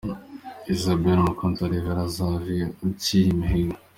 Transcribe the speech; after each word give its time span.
Isabelle 0.73 1.19
umukunzi 1.21 1.59
wa 1.61 1.69
Rev 1.71 1.87
Xavier 2.15 2.69
Uciyimihigo. 2.87 3.77